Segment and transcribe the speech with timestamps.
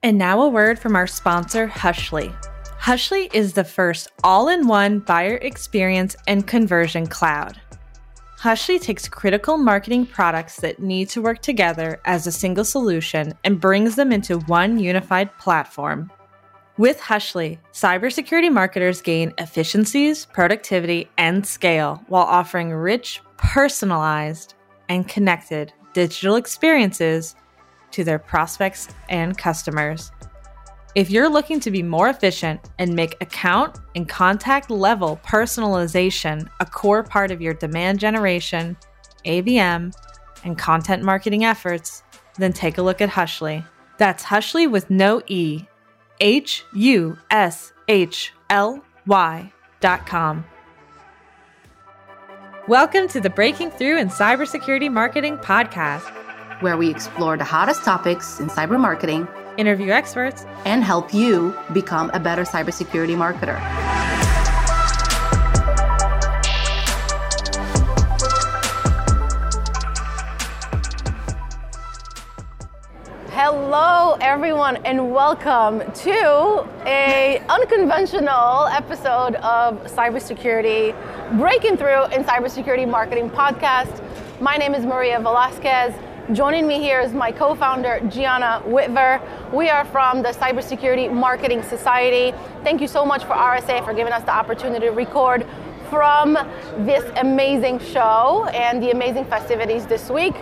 [0.00, 2.32] And now a word from our sponsor, Hushly.
[2.78, 7.60] Hushly is the first all in one buyer experience and conversion cloud.
[8.38, 13.60] Hushly takes critical marketing products that need to work together as a single solution and
[13.60, 16.12] brings them into one unified platform.
[16.76, 24.54] With Hushly, cybersecurity marketers gain efficiencies, productivity, and scale while offering rich, personalized,
[24.88, 27.34] and connected digital experiences
[27.92, 30.10] to their prospects and customers.
[30.94, 36.66] If you're looking to be more efficient and make account and contact level personalization a
[36.66, 38.76] core part of your demand generation,
[39.24, 39.92] ABM,
[40.44, 42.02] and content marketing efforts,
[42.36, 43.64] then take a look at Hushly.
[43.98, 45.64] That's Hushly with no E.
[46.20, 50.44] H U S H L Y dot com.
[52.66, 56.12] Welcome to the Breaking Through in Cybersecurity Marketing podcast,
[56.60, 62.10] where we explore the hottest topics in cyber marketing, interview experts, and help you become
[62.14, 63.58] a better cybersecurity marketer.
[73.30, 80.92] Hello, everyone, and welcome to a unconventional episode of cybersecurity
[81.38, 84.02] breaking through in cybersecurity marketing podcast.
[84.40, 85.94] My name is Maria Velasquez.
[86.34, 89.18] Joining me here is my co-founder Gianna Whitver.
[89.50, 92.36] We are from the Cybersecurity Marketing Society.
[92.62, 95.46] Thank you so much for RSA for giving us the opportunity to record
[95.88, 96.34] from
[96.84, 100.34] this amazing show and the amazing festivities this week.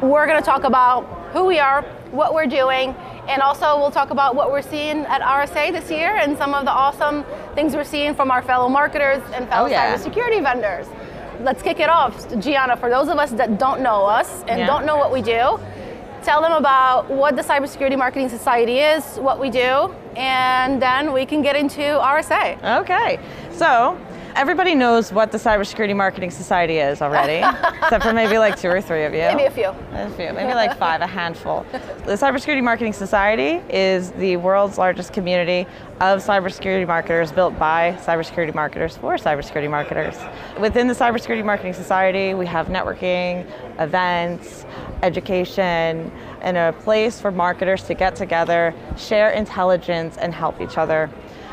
[0.00, 1.82] We're going to talk about who we are,
[2.12, 2.94] what we're doing,
[3.26, 6.64] and also we'll talk about what we're seeing at RSA this year and some of
[6.66, 7.24] the awesome
[7.56, 9.96] things we're seeing from our fellow marketers and fellow oh, yeah.
[9.96, 10.86] cybersecurity vendors.
[11.42, 12.28] Let's kick it off.
[12.40, 14.66] Gianna, for those of us that don't know us and yeah.
[14.66, 15.58] don't know what we do,
[16.22, 21.26] tell them about what the Cybersecurity Marketing Society is, what we do, and then we
[21.26, 22.80] can get into RSA.
[22.82, 23.18] Okay.
[23.50, 23.98] So,
[24.34, 27.46] Everybody knows what the Cybersecurity Marketing Society is already,
[27.82, 29.20] except for maybe like two or three of you.
[29.20, 29.68] Maybe a few.
[29.92, 31.66] A few, maybe like five, a handful.
[31.70, 35.66] The Cybersecurity Marketing Society is the world's largest community
[36.00, 40.16] of cybersecurity marketers built by cybersecurity marketers for cybersecurity marketers.
[40.58, 43.46] Within the Cybersecurity Marketing Society, we have networking,
[43.78, 44.64] events,
[45.02, 51.10] education, and a place for marketers to get together, share intelligence, and help each other.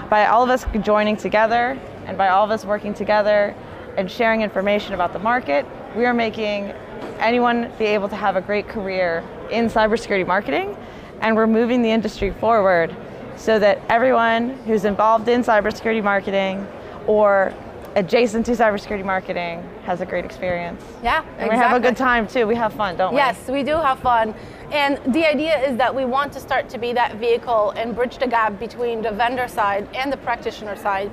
[0.10, 3.56] By all of us joining together, and by all of us working together
[3.96, 5.64] and sharing information about the market,
[5.96, 6.74] we are making
[7.20, 10.76] anyone be able to have a great career in cybersecurity marketing.
[11.22, 12.96] And we're moving the industry forward
[13.36, 16.68] so that everyone who's involved in cybersecurity marketing
[17.06, 17.54] or
[17.96, 20.84] adjacent to cybersecurity marketing has a great experience.
[21.04, 21.50] Yeah, and exactly.
[21.50, 22.48] we have a good time too.
[22.48, 23.18] We have fun, don't we?
[23.18, 24.34] Yes, we do have fun.
[24.72, 28.18] And the idea is that we want to start to be that vehicle and bridge
[28.18, 31.12] the gap between the vendor side and the practitioner side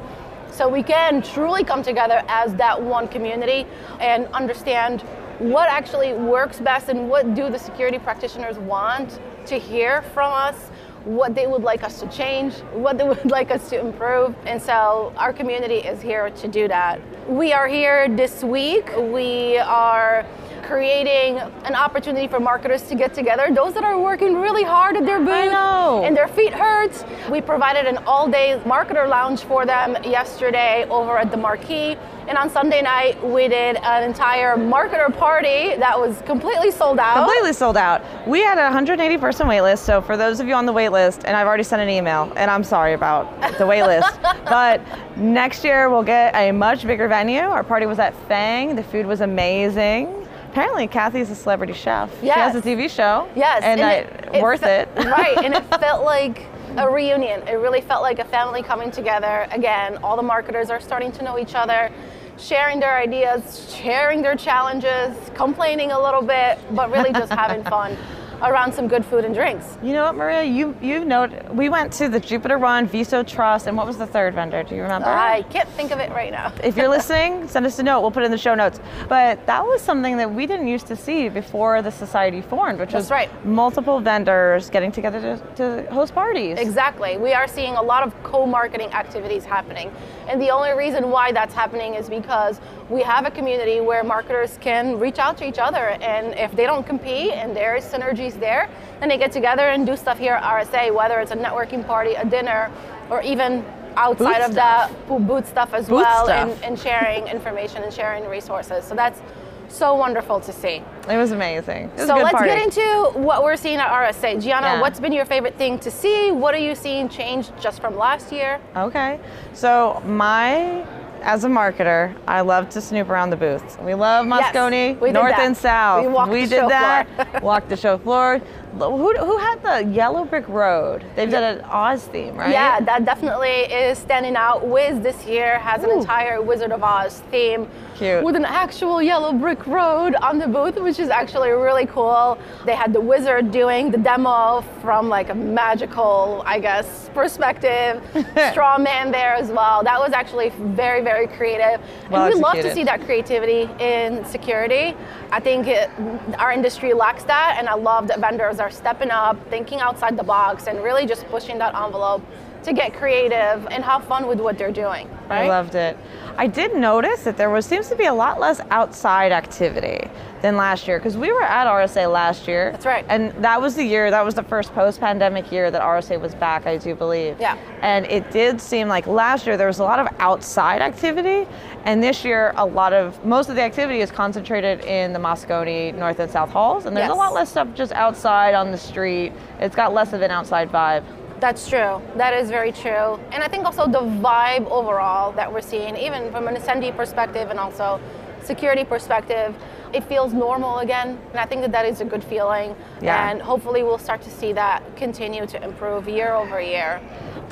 [0.51, 3.67] so we can truly come together as that one community
[4.01, 5.03] and understand
[5.39, 10.71] what actually works best and what do the security practitioners want to hear from us
[11.05, 14.35] what they would like us to change, what they would like us to improve.
[14.45, 17.01] And so our community is here to do that.
[17.29, 18.91] We are here this week.
[18.97, 20.27] We are
[20.67, 23.49] creating an opportunity for marketers to get together.
[23.55, 27.05] Those that are working really hard at their booth and their feet hurt.
[27.31, 31.97] We provided an all-day marketer lounge for them yesterday over at the Marquee.
[32.29, 37.25] And on Sunday night, we did an entire marketer party that was completely sold out.
[37.25, 38.03] Completely sold out.
[38.27, 39.85] We had a 180 person wait list.
[39.85, 42.33] So for those of you on the wait list, and I've already sent an email,
[42.35, 44.81] and I'm sorry about the wait list, but
[45.17, 47.43] next year we'll get a much bigger venue.
[47.43, 48.75] Our party was at Fang.
[48.75, 50.26] The food was amazing
[50.57, 52.11] apparently Kathy's a celebrity chef.
[52.23, 52.35] Yes.
[52.35, 53.29] She has a TV show.
[53.37, 53.63] Yes.
[53.63, 54.89] And, and it, it worth it.
[54.97, 55.37] right.
[55.45, 56.47] And it felt like
[56.79, 57.47] a reunion.
[57.47, 59.47] It really felt like a family coming together.
[59.51, 61.93] Again, all the marketers are starting to know each other,
[62.39, 67.95] sharing their ideas, sharing their challenges, complaining a little bit, but really just having fun
[68.43, 69.79] around some good food and drinks.
[69.83, 70.43] You know what, Maria?
[70.45, 74.35] You you know we went to the JupiterOne, Viso Trust, and what was the third
[74.35, 74.63] vendor?
[74.63, 75.09] Do you remember?
[75.09, 76.53] I can't think of it right now.
[76.63, 78.01] if you're listening, send us a note.
[78.01, 78.81] We'll put it in the show notes.
[79.09, 82.91] But that was something that we didn't used to see before the society formed, which
[82.93, 83.47] That's was right.
[83.47, 85.21] multiple vendors getting together
[85.57, 86.59] to, to host parties.
[86.59, 87.17] Exactly.
[87.19, 89.91] We are seeing a lot of co-marketing activities happening,
[90.29, 94.59] and the only reason why that's happening is because we have a community where marketers
[94.61, 97.85] can reach out to each other, and if they don't compete and there is
[98.35, 98.69] there,
[99.01, 102.15] then they get together and do stuff here at RSA, whether it's a networking party,
[102.15, 102.71] a dinner,
[103.11, 103.65] or even
[103.97, 104.91] outside of stuff.
[105.09, 106.49] that booth stuff as booth well, stuff.
[106.51, 108.85] And, and sharing information and sharing resources.
[108.85, 109.21] So that's
[109.69, 110.83] so wonderful to see.
[111.09, 111.85] It was amazing.
[111.91, 112.49] It was so a good let's party.
[112.51, 114.41] get into what we're seeing at RSA.
[114.43, 114.81] Gianna, Yeah.
[114.81, 116.31] what's been your favorite thing to see?
[116.31, 118.61] What are you seeing change just from last year?
[118.77, 119.19] Okay.
[119.55, 120.85] So my
[121.27, 123.77] as a marketer, I love to snoop around the booths.
[123.83, 126.05] We love Yes, Moscone, we north and south.
[126.31, 127.09] We the did that.
[127.33, 127.41] floor.
[127.43, 128.41] walked the show floor.
[128.79, 131.05] Who, who had the yellow brick road?
[131.15, 132.51] They've done an Oz theme, right?
[132.51, 134.67] Yeah, that definitely is standing out.
[134.67, 136.01] Wiz this year has an Ooh.
[136.01, 138.23] entire Wizard of Oz theme Cute.
[138.23, 142.39] with an actual yellow brick road on the booth, which is actually really cool.
[142.65, 148.03] They had the wizard doing the demo from like a magical, I guess, perspective.
[148.51, 149.83] Straw man there as well.
[149.83, 151.81] That was actually very, very creative.
[152.11, 154.95] Well and we love to see that creativity in security.
[155.33, 155.91] I think it,
[156.39, 160.23] our industry lacks that, and I love that vendors are stepping up, thinking outside the
[160.23, 162.23] box, and really just pushing that envelope
[162.65, 165.09] to get creative and have fun with what they're doing.
[165.29, 165.45] Right?
[165.45, 165.97] I loved it.
[166.39, 170.11] I did notice that there was seems to be a lot less outside activity
[170.43, 172.73] than last year because we were at RSA last year.
[172.73, 173.05] That's right.
[173.09, 174.11] And that was the year.
[174.11, 176.67] That was the first post-pandemic year that RSA was back.
[176.67, 177.41] I do believe.
[177.41, 177.57] Yeah.
[177.81, 181.49] And it did seem like last year there was a lot of outside activity,
[181.85, 185.95] and this year a lot of most of the activity is concentrated in the Moscone
[185.95, 187.15] North and South halls, and there's Yes.
[187.15, 189.33] a lot less stuff just outside on the street.
[189.61, 191.03] It's got less of an outside vibe.
[191.41, 192.01] That's true.
[192.17, 193.21] That is very true.
[193.33, 197.51] And I think also the vibe overall that we're seeing, even from an attendee perspective
[197.51, 198.01] and also
[198.43, 199.55] security perspective,
[199.93, 201.19] it feels normal again.
[201.31, 202.75] And I think that that is a good feeling.
[203.03, 203.31] Yeah.
[203.31, 207.01] And hopefully we'll start to see that continue to improve year over year.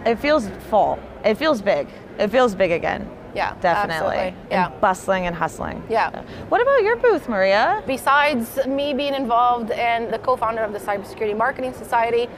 [0.06, 0.98] It feels full.
[1.25, 1.88] It feels big.
[2.19, 3.08] It feels big again.
[3.34, 4.16] Yeah, Definitely.
[4.16, 4.48] absolutely.
[4.50, 4.70] Yeah.
[4.70, 5.82] And bustling and hustling.
[5.90, 6.22] Yeah.
[6.50, 7.82] What about your booth, Maria?
[7.84, 12.28] Besides me being involved and the co-founder of the Cybersecurity Marketing Society,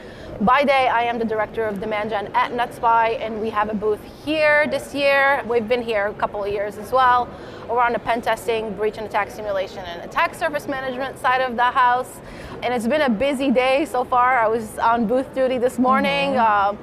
[0.41, 3.75] by day I am the director of demand gen at NetSPI, and we have a
[3.75, 5.43] booth here this year.
[5.49, 7.29] We've been here a couple of years as well.
[7.69, 11.57] We're on the pen testing, breach and attack simulation, and attack surface management side of
[11.57, 12.21] the house.
[12.63, 14.39] And it's been a busy day so far.
[14.39, 16.37] I was on booth duty this morning.
[16.37, 16.77] Uh,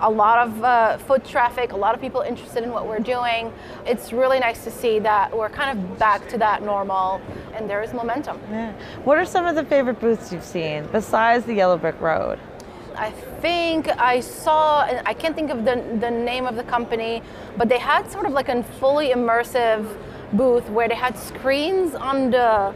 [0.00, 3.52] a lot of uh, foot traffic, a lot of people interested in what we're doing.
[3.84, 7.20] It's really nice to see that we're kind of back to that normal
[7.54, 8.40] and there is momentum.
[8.48, 8.72] Yeah.
[9.02, 12.38] What are some of the favorite booths you've seen besides the Yellow Brick Road?
[12.98, 13.10] I
[13.40, 17.22] think I saw, I can't think of the, the name of the company,
[17.56, 19.86] but they had sort of like a fully immersive
[20.32, 22.74] booth where they had screens on the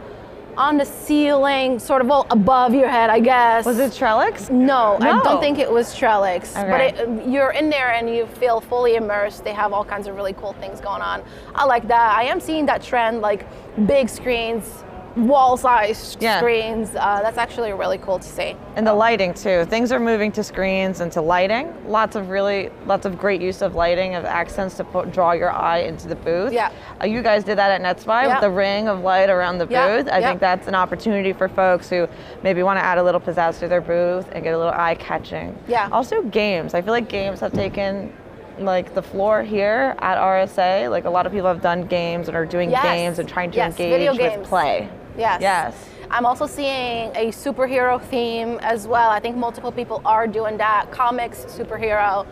[0.55, 3.65] on the ceiling, sort of all above your head, I guess.
[3.65, 4.51] Was it Trellix?
[4.51, 6.53] No, I don't think it was Trellix.
[6.53, 9.43] But it, you're in there and you feel fully immersed.
[9.43, 11.23] They have all kinds of really cool things going on.
[11.55, 12.15] I like that.
[12.15, 13.47] I am seeing that trend, like
[13.87, 14.83] big screens,
[15.15, 16.37] wall-sized Yeah.
[16.37, 16.95] screens.
[16.95, 18.55] Uh, that's actually really cool to see.
[18.75, 19.65] And the lighting too.
[19.65, 21.73] Things are moving to screens and to lighting.
[21.87, 25.51] Lots of really, lots of great use of lighting, of accents to put, draw your
[25.51, 26.51] eye into the booth.
[26.51, 26.71] Yeah.
[27.01, 28.27] Uh, you guys did that at NetSPI Yeah.
[28.35, 30.09] with the ring of light around the Yeah, booth.
[30.11, 30.29] I yeah.
[30.29, 32.07] think that's an opportunity for folks who
[32.41, 34.95] maybe want to add a little pizzazz to their booth and get a little eye
[34.95, 35.55] catching.
[35.67, 35.89] Yeah.
[35.91, 36.73] Also games.
[36.73, 38.11] I feel like games have taken
[38.59, 40.87] like the floor here at RSA.
[40.89, 42.83] Like a lot of people have done games and are doing Yes.
[42.83, 44.89] games and trying to Yes, engage with play.
[45.17, 45.41] Yes.
[45.41, 45.89] Yes.
[46.09, 49.09] I'm also seeing a superhero theme as well.
[49.09, 50.91] I think multiple people are doing that.
[50.91, 52.27] Comics, superhero.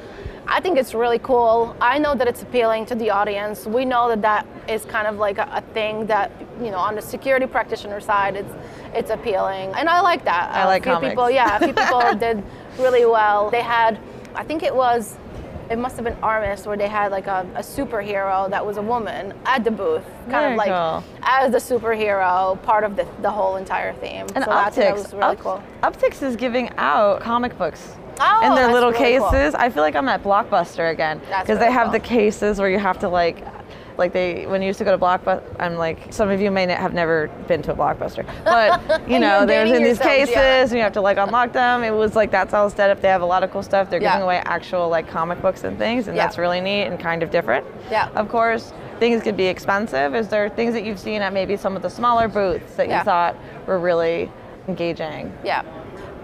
[0.48, 1.76] I think it's really cool.
[1.80, 3.66] I know that it's appealing to the audience.
[3.66, 6.96] We know that that is kind of like a, a thing that, you know, on
[6.96, 8.54] the security practitioner side, it's
[8.94, 9.72] it's appealing.
[9.76, 10.52] And I like that.
[10.52, 11.12] I like a few comics.
[11.12, 12.44] people, yeah, a few people did
[12.78, 13.50] really well.
[13.50, 14.00] They had,
[14.36, 15.16] I think it was,
[15.72, 18.82] it must have been Armis where they had like a, a superhero that was a
[18.82, 21.04] woman at the booth, kind Very of like cool.
[21.24, 24.28] as the superhero, part of the, the whole entire theme.
[24.36, 25.64] And so think that Optics, was really Up- cool.
[25.82, 27.96] Optics is giving out comic books.
[28.20, 29.30] Oh, in their little really cool.
[29.32, 29.56] cases.
[29.56, 31.94] I feel like I'm at Blockbuster again because they have cool.
[31.94, 33.44] the cases where you have to like,
[34.02, 35.44] like they when you used to go to Blockbuster.
[35.60, 39.20] I'm like some of you may not have never been to a Blockbuster, but you
[39.20, 40.62] know there's in these cases yeah.
[40.64, 41.84] and you have to like unlock them.
[41.84, 43.00] It was like that's all set up.
[43.00, 43.90] They have a lot of cool stuff.
[43.90, 44.14] They're Yeah.
[44.14, 46.26] giving away actual like comic books and things, and Yeah.
[46.26, 47.66] that's really neat and kind of different.
[47.92, 48.10] Yeah.
[48.16, 50.16] Of course, things could be expensive.
[50.16, 53.00] Is there things that you've seen at maybe some of the smaller booths that you
[53.04, 53.36] thought
[53.68, 54.32] were really
[54.68, 55.32] engaging?
[55.44, 55.64] Yeah.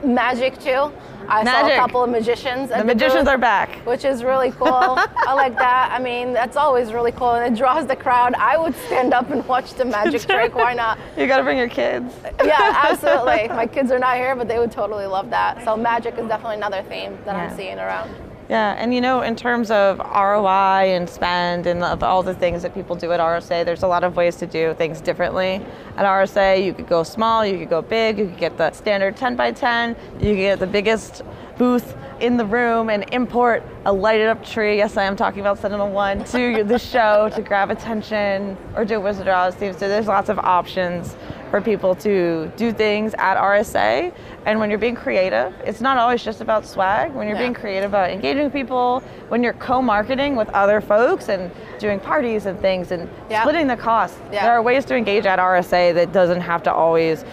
[0.03, 0.91] Magic too.
[1.29, 2.69] I saw a couple of magicians.
[2.69, 3.85] The magicians booth, are back.
[3.85, 4.67] Which is really cool.
[4.71, 5.91] I like that.
[5.91, 8.33] I mean, that's always really cool and it draws the crowd.
[8.35, 10.55] I would stand up and watch the magic trick.
[10.55, 10.97] Why not?
[11.17, 12.13] You got to bring your kids.
[12.43, 12.55] Yeah,
[12.89, 13.49] absolutely.
[13.49, 15.63] My kids are not here, but they would totally love that.
[15.65, 17.49] So magic is definitely another theme that Yeah.
[17.49, 18.09] I'm seeing around.
[18.49, 22.61] Yeah, and you know, in terms of ROI and spend and of all the things
[22.63, 25.61] that people do at RSA, there's a lot of ways to do things differently.
[25.97, 29.17] At RSA, you could go small, you could go big, you could get the standard
[29.17, 31.23] 10 by 10, you could get the biggest
[31.57, 34.77] booth in the room and import a lighted up tree.
[34.77, 39.27] Yes, I am talking about SentinelOne to the show to grab attention or do Wizard
[39.27, 39.73] of Oz theme.
[39.73, 41.15] So there's lots of options
[41.49, 44.11] for people to do things at RSA.
[44.45, 47.13] And when you're being creative, it's not always just about swag.
[47.13, 47.43] When you're Yeah.
[47.43, 52.59] being creative about engaging people, when you're co-marketing with other folks and doing parties and
[52.59, 53.41] things and Yeah.
[53.41, 54.43] splitting the cost, Yeah.
[54.43, 57.23] there are ways to engage at RSA that doesn't have to always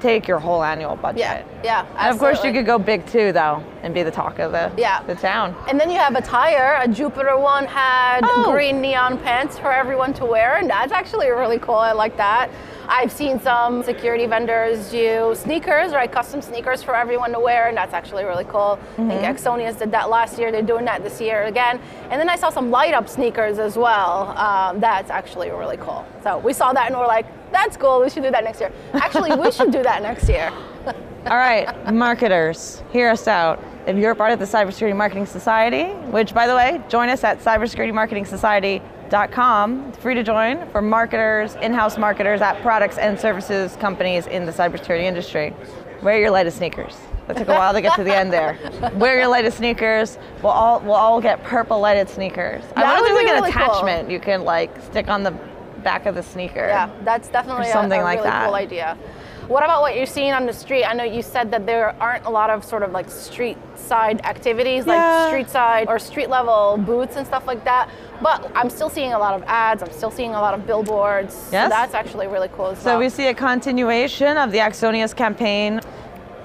[0.00, 1.18] take your whole annual budget.
[1.20, 1.82] Yeah, yeah.
[1.98, 4.70] And of course, you could go big too, though, and be the talk of the
[4.78, 5.00] Yeah.
[5.06, 5.54] the town.
[5.68, 6.80] And then you have attire.
[6.82, 8.50] A JupiterOne had Oh.
[8.50, 11.74] green neon pants for everyone to wear, and that's actually really cool.
[11.74, 12.48] I like that.
[12.92, 16.10] I've seen some security vendors do sneakers, right?
[16.10, 18.80] Custom sneakers for everyone to wear, and that's actually really cool.
[18.98, 20.50] I think Axonius did that last year.
[20.50, 21.80] They're doing that this year again.
[22.10, 24.36] And then I saw some light up sneakers as well.
[24.36, 26.04] Um, that's actually really cool.
[26.24, 28.00] So we saw that and we're like, that's cool.
[28.00, 28.72] We should do that next year.
[28.94, 30.50] Actually, we should do that next year.
[31.26, 33.62] All right, marketers, hear us out.
[33.86, 37.38] If you're part of the Cybersecurity Marketing Society, which by the way, join us at
[39.10, 39.92] cybersecuritymarketingsociety.com.
[39.92, 45.02] Free to join for marketers, in-house marketers at products and services companies in the cybersecurity
[45.02, 45.54] industry.
[46.02, 46.96] Wear your lightest sneakers.
[47.26, 48.58] That took a while to get to the end there.
[48.94, 50.18] Wear your lightest sneakers.
[50.42, 52.64] We'll all we'll all get purple lighted sneakers.
[52.74, 53.62] I That wonder if would there's be like an really cool.
[53.80, 55.30] attachment you can like stick on the
[55.84, 56.66] back of the sneaker.
[56.66, 58.46] Yeah, that's definitely a- something a, like really that.
[58.46, 58.98] cool idea.
[59.46, 60.84] What about what you're seeing on the street?
[60.84, 64.20] I know you said that there aren't a lot of sort of like street side
[64.24, 64.94] activities, Yeah.
[64.94, 67.88] like street side or street level booths and stuff like that.
[68.22, 69.82] But I'm still seeing a lot of ads.
[69.82, 71.34] I'm still seeing a lot of billboards.
[71.34, 72.98] So that's actually really cool as So well.
[73.00, 75.80] we see a continuation of the Axonius campaign.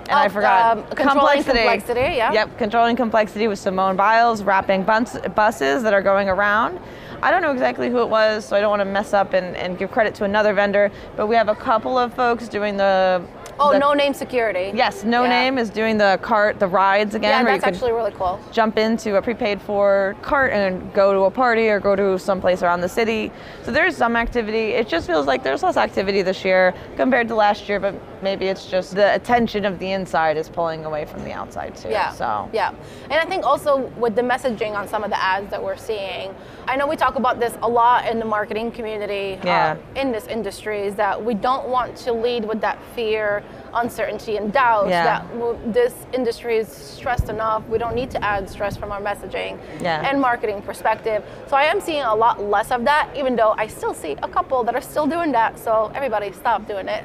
[0.08, 2.32] And I Of, forgot um, controlling complexity, yeah.
[2.32, 6.80] Yep, controlling complexity with Simone Biles, wrapping bus- buses that are going around.
[7.24, 9.56] I don't know exactly who it was, so I don't want to mess up and,
[9.56, 10.92] and give credit to another vendor.
[11.16, 13.24] But we have a couple of folks doing the.
[13.60, 14.72] Oh, the- Noname security.
[14.76, 15.30] Yes, No Yeah.
[15.30, 18.40] Name is doing the cart, the rides again, Yeah, where that's actually really cool.
[18.52, 22.64] jump into a prepaid for cart and go to a party or go to someplace
[22.64, 23.32] around the city.
[23.64, 24.72] So there's some activity.
[24.72, 27.96] It just feels like there's less activity this year compared to last year, but
[28.26, 31.90] maybe it's just the attention of the inside is pulling away from the outside too.
[31.90, 32.12] Yeah.
[32.12, 32.72] So yeah,
[33.04, 33.72] and I think also
[34.04, 36.34] with the messaging on some of the ads that we're seeing,
[36.68, 39.78] I know we talk about this a lot in the marketing community Yeah.
[39.96, 43.44] uh, in this industry is that we don't want to lead with that fear,
[43.76, 44.90] uncertainty, and doubt.
[44.90, 45.04] Yeah.
[45.04, 47.62] That this industry is stressed enough.
[47.70, 50.10] We don't need to add stress from our messaging Yeah.
[50.10, 51.24] and marketing perspective.
[51.48, 54.28] So I am seeing a lot less of that, even though I still see a
[54.28, 55.60] couple that are still doing that.
[55.60, 57.04] So everybody, stop doing it.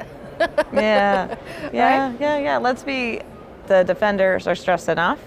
[0.72, 1.36] Yeah,
[1.72, 2.20] yeah, Right?
[2.20, 2.56] yeah, yeah.
[2.58, 3.20] Let's be
[3.66, 5.20] the defenders are stressed enough.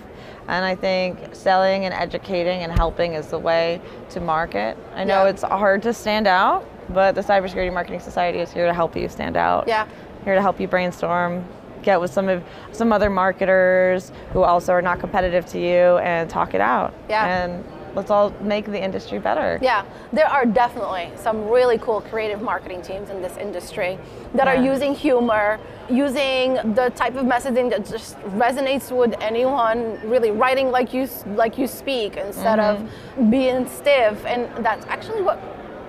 [0.48, 3.80] And I think selling and educating and helping is the way
[4.10, 4.78] to market.
[4.94, 5.30] I know Yeah.
[5.30, 9.08] it's hard to stand out, but the Cybersecurity Marketing Society is here to help you
[9.08, 9.68] stand out.
[9.70, 9.88] Yeah.
[10.26, 11.46] Here to help you brainstorm,
[11.82, 12.44] get with some of
[12.74, 16.94] some other marketers who also are not competitive to you and talk it out.
[17.10, 17.26] Yeah.
[17.26, 17.64] And
[17.96, 19.60] let's all make the industry better.
[19.62, 23.98] Yeah, there are definitely some really cool creative marketing teams in this industry
[24.34, 25.60] that are using humor,
[25.90, 31.58] using the type of messaging that just resonates with anyone, really writing like you like
[31.58, 32.86] you speak instead Mm-hmm.
[33.24, 35.40] of being stiff, and that's actually what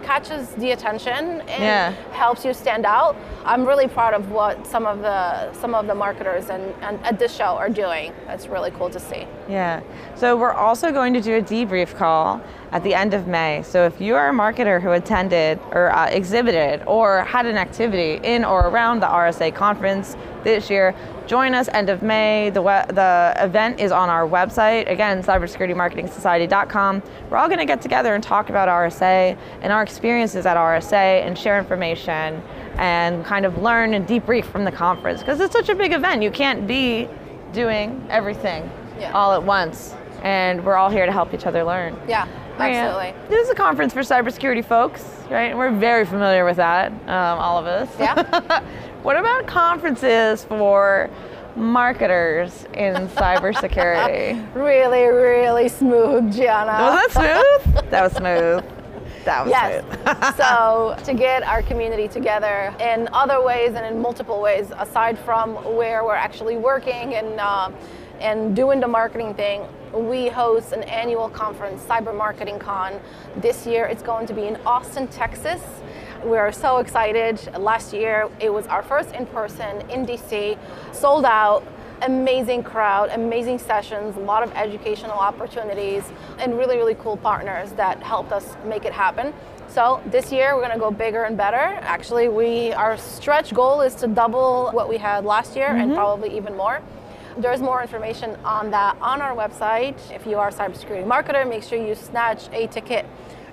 [0.05, 1.91] catches the attention and Yeah.
[2.13, 3.17] helps you stand out.
[3.45, 7.19] I'm really proud of what some of the some of the marketers and, and at
[7.19, 8.13] this show are doing.
[8.27, 9.27] That's really cool to see.
[9.49, 9.81] Yeah.
[10.15, 12.41] So we're also going to do a debrief call
[12.73, 13.63] at the end of May.
[13.63, 18.21] So if you are a marketer who attended or uh, exhibited or had an activity
[18.23, 20.95] in or around the RSA conference this year,
[21.27, 22.51] join us end of May.
[22.51, 24.89] The we- the event is on our website.
[24.91, 27.03] Again, cybersecuritymarketingsociety.com.
[27.31, 31.23] We're all going to get together and talk about RSA and our experiences at RSA
[31.27, 32.43] and share information
[32.77, 36.23] and kind of learn and debrief from the conference because it's such a big event.
[36.23, 37.09] You can't be
[37.53, 39.13] doing everything Yeah.
[39.13, 39.95] all at once.
[40.23, 41.97] And we're all here to help each other learn.
[42.09, 42.27] Yeah,
[42.59, 43.09] absolutely.
[43.09, 43.29] Yeah.
[43.29, 45.51] This is a conference for cybersecurity folks, right?
[45.51, 47.89] And we're very familiar with that, um, all of us.
[47.99, 48.61] Yeah.
[49.05, 51.11] what about conferences for
[51.57, 54.55] marketers in cybersecurity?
[54.55, 56.73] Really, really smooth, Gianna.
[56.73, 57.85] was that smooth?
[57.91, 58.65] that was smooth.
[59.25, 59.85] That was Yes.
[59.85, 60.37] smooth.
[60.37, 65.55] so to get our community together in other ways and in multiple ways, aside from
[65.77, 67.71] where we're actually working and uh,
[68.21, 73.01] and doing the marketing thing, we host an annual conference, Cyber Marketing Con.
[73.37, 75.61] This year, it's going to be in Austin, Texas.
[76.25, 77.39] We are so excited.
[77.59, 80.57] Last year, it was our first in person in DC,
[80.95, 81.63] sold out
[82.01, 86.03] amazing crowd, amazing sessions, a lot of educational opportunities,
[86.39, 89.35] and really, really cool partners that helped us make it happen.
[89.69, 91.57] So this year we're gonna go bigger and better.
[91.57, 95.95] Actually, we our stretch goal is to double what we had last year and mm-hmm.
[95.95, 96.81] probably even more.
[97.37, 99.99] There's more information on that on our website.
[100.11, 103.05] If you are a cybersecurity marketer, make sure you snatch a ticket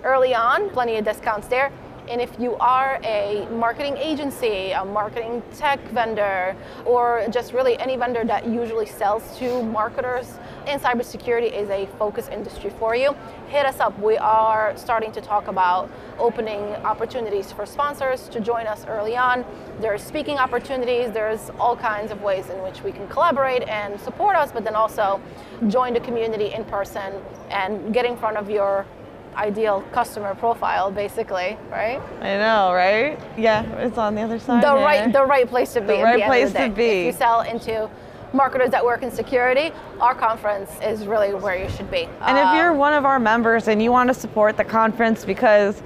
[0.04, 0.70] early on.
[0.70, 1.72] Plenty of discounts there.
[2.10, 6.56] And if you are a marketing agency, a marketing tech vendor,
[6.86, 12.28] or just really any vendor that usually sells to marketers, and cybersecurity is a focus
[12.28, 13.16] industry for you,
[13.48, 13.98] hit us up.
[14.00, 15.90] We are starting to talk about
[16.20, 19.46] opening opportunities for sponsors to join us early on.
[19.80, 24.36] There's speaking opportunities, there's all kinds of ways in which we can collaborate and support
[24.36, 25.22] us, but then also
[25.68, 27.14] join the community in person
[27.50, 28.86] and get in front of your
[29.36, 33.18] ideal customer profile basically right I know, right?
[33.38, 34.62] Yeah, it's on the other side.
[34.64, 34.86] the there.
[34.86, 36.84] right the right place to be The right the place the to be.
[36.86, 37.90] if you sell into
[38.34, 42.56] marketers that work in security our conference is really where you should be And if
[42.56, 45.82] you're Um, one of our members and you want to support the conference because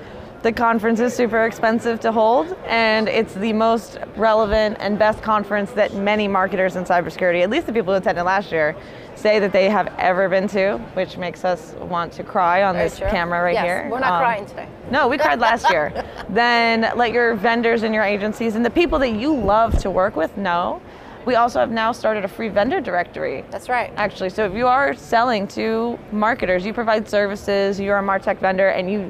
[0.45, 5.71] the conference is super expensive to hold and it's the most relevant and best conference
[5.71, 8.75] that many marketers in cybersecurity, at least the people who attended last year,
[9.15, 12.99] say that they have ever been to, which makes us want to cry on this
[12.99, 13.87] camera right Yes, here.
[13.89, 15.91] we're not Um, crying today No, we cried last year.
[16.29, 20.15] then let your vendors and your agencies and the people that you love to work
[20.15, 20.79] with know.
[21.25, 24.29] We also have now started a free vendor directory that's right actually.
[24.29, 28.91] So if you are selling to marketers, you provide services, you're a MarTech vendor, and
[28.91, 29.09] you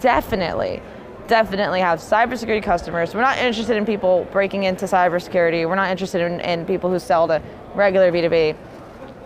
[0.00, 0.82] definitely,
[1.26, 3.14] definitely have cybersecurity customers.
[3.14, 5.68] We're not interested in people breaking into cybersecurity.
[5.68, 7.42] We're not interested in, in people who sell to
[7.74, 8.56] regular B2B.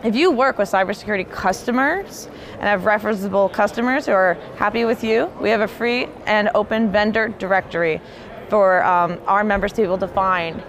[0.05, 5.27] If you work with cybersecurity customers and have referenceable customers who are happy with you,
[5.41, 8.01] we have a free and open vendor directory
[8.49, 10.63] for um, our members to be able to find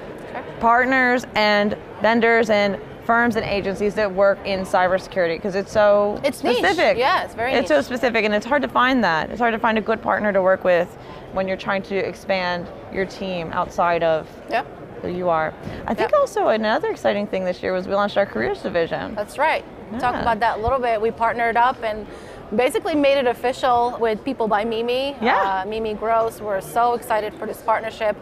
[0.60, 6.44] partners and vendors and firms and agencies that work in cybersecurity because it's so It's
[6.44, 6.58] niche.
[6.58, 6.98] specific.
[6.98, 9.30] Yeah, it's very It's so specific, and it's hard to find that.
[9.30, 10.88] It's hard to find a good partner to work with
[11.34, 14.66] when you're trying to expand your team outside of yep
[15.02, 15.54] who you are.
[15.86, 16.20] I think Yep.
[16.22, 19.16] also another exciting thing this year was we launched our careers division.
[19.16, 19.66] That's right.
[20.00, 20.22] Talk Yeah.
[20.22, 21.02] about that a little bit.
[21.02, 22.08] We partnered up and
[22.56, 25.16] basically made it official with People by Mimi.
[25.22, 25.64] Yeah.
[25.64, 26.42] Uh, Mimi Gross.
[26.42, 28.16] We're so excited for this partnership.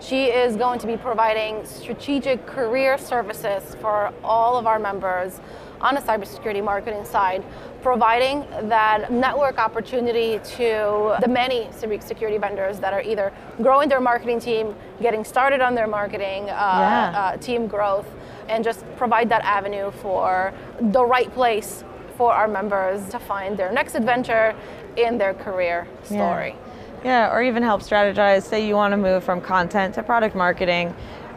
[0.00, 5.40] She is going to be providing strategic career services for all of our members
[5.80, 7.44] on the cybersecurity marketing side,
[7.82, 11.68] providing that network opportunity to the many
[12.00, 16.52] security vendors that are either growing their marketing team, getting started on their marketing uh,
[16.52, 17.12] Yeah.
[17.16, 18.06] uh, team growth,
[18.48, 21.84] and just provide that avenue for the right place
[22.18, 24.54] for our members to find their next adventure
[24.96, 26.56] in their career story.
[27.04, 28.42] Yeah, or even help strategize.
[28.42, 30.94] Say you want to move from content to product marketing,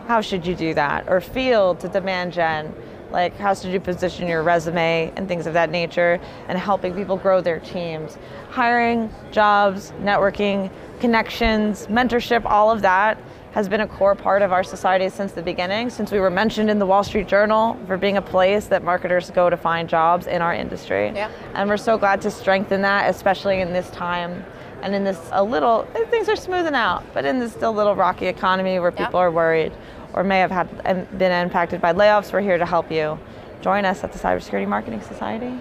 [0.08, 1.08] how should you do that?
[1.08, 2.74] Or field to demand gen,
[3.12, 7.16] like how should you position your resume and things of that nature, and helping people
[7.16, 8.18] grow their teams.
[8.50, 13.20] Hiring, jobs, networking, connections, mentorship, all of that
[13.52, 16.70] has been a core part of our society since the beginning, since we were mentioned
[16.70, 20.26] in the Wall Street Journal for being a place that marketers go to find jobs
[20.28, 21.12] in our industry.
[21.14, 21.30] Yeah.
[21.54, 24.46] And we're so glad to strengthen that, especially in this time
[24.82, 28.28] and in this a little things are smoothing out, but in this still little rocky
[28.28, 29.06] economy where Yeah.
[29.06, 29.74] people are worried
[30.14, 33.20] or may have had been impacted by layoffs, we're here to help you.
[33.62, 35.54] Join us at the Cybersecurity Marketing Society.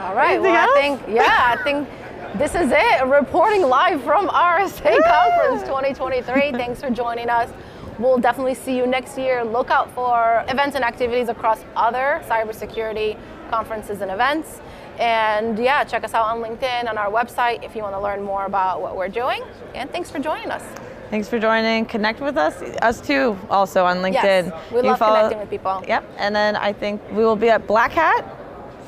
[0.00, 0.32] All right.
[0.32, 0.76] Anything well, else?
[0.76, 1.88] I think yeah, I think
[2.36, 3.06] this is it.
[3.06, 6.52] Reporting live from RSA Conference 2023.
[6.52, 7.50] Thanks for joining us.
[7.98, 9.44] We'll definitely see you next year.
[9.44, 13.18] Look out for events and activities across other cybersecurity
[13.50, 14.60] conferences and events.
[14.98, 18.22] And yeah, check us out on LinkedIn, on our website if you want to learn
[18.22, 19.42] more about what we're doing.
[19.74, 20.62] And thanks for joining us.
[21.10, 21.84] Thanks for joining.
[21.84, 24.14] Connect with us, us too, also on LinkedIn.
[24.48, 25.84] Yes, we You love connecting with people.
[25.86, 28.24] Yep, and then I think we will be at Black Hat.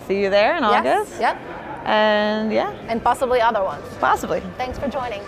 [0.07, 1.20] See you there in Yes, August.
[1.20, 1.63] Yep.
[1.85, 3.85] And yeah, And possibly other ones.
[4.01, 4.40] possibly.
[4.57, 5.23] Thanks for joining.